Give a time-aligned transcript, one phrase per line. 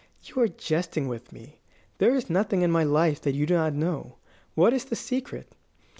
[0.23, 1.59] "You are jesting with me.
[1.99, 4.15] There is nothing in my life that you do not know.
[4.55, 5.53] What is the secret?"